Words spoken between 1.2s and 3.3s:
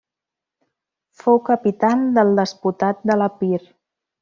Fou capital del despotat de